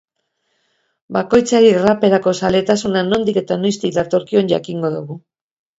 Bakoitzari 1.17 1.69
raperako 1.85 2.33
zaletasuna 2.41 3.07
nondik 3.13 3.39
eta 3.45 3.63
noiztik 3.63 3.99
datorkion 4.01 4.55
jakingo 4.57 4.95
dugu. 4.99 5.25